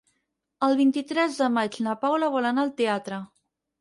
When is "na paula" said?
1.89-2.31